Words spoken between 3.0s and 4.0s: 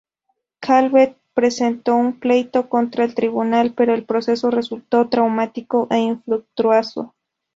el tribunal pero